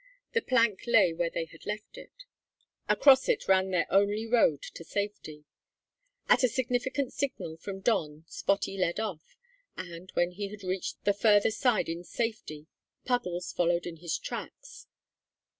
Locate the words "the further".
11.05-11.51